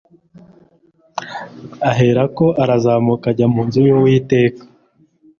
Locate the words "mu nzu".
3.53-3.79